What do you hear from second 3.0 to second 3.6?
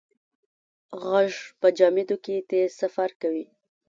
کوي.